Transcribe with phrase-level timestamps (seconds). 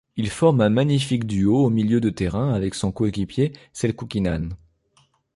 [0.15, 4.49] Il forme un magnifique duo au milieu de terrain avec son coéquipier, Selçuk Inan.